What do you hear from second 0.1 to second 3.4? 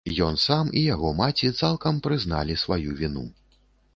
Ён сам і яго маці цалкам прызналі сваю віну.